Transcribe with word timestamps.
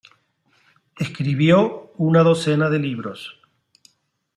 Escribió 0.97 1.91
una 1.97 2.23
docena 2.23 2.71
de 2.71 2.79
libros. 2.79 3.37